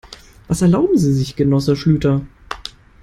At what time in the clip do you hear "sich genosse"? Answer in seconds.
1.13-1.75